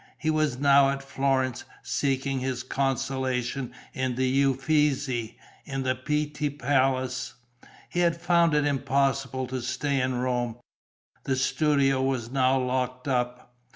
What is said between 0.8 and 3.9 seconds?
at Florence, seeking his consolation